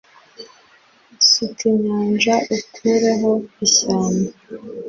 [1.29, 3.31] Suka inyanja ukureho
[3.65, 4.29] ishyamba